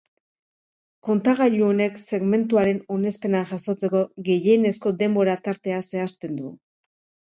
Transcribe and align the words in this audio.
Kontagailu 1.07 1.67
honek 1.73 2.01
segmentuaren 2.17 2.81
onespena 2.97 3.45
jasotzeko 3.53 4.05
gehienezko 4.33 4.99
denbora 5.07 5.41
tartea 5.49 5.89
zehazten 5.89 6.45
du. 6.45 6.57